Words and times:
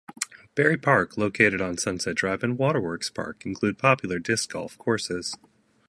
Barrie 0.55 0.77
Park, 0.79 1.15
located 1.15 1.61
on 1.61 1.77
Sunset 1.77 2.15
Drive, 2.15 2.41
and 2.43 2.57
Waterworks 2.57 3.11
Park 3.11 3.45
include 3.45 3.77
popular 3.77 4.17
Disc 4.17 4.49
Golf 4.51 4.75
courses. 4.79 5.37